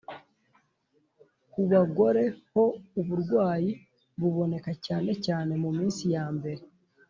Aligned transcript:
Ku 1.51 1.61
bagore 1.71 2.23
ho 2.51 2.63
uburwayi 2.99 3.71
buboneka 4.19 4.71
cyane 4.85 5.11
cyane 5.25 5.51
mu 5.63 5.69
minsi 5.77 6.03
ya 6.15 6.25
mbere 6.37 6.61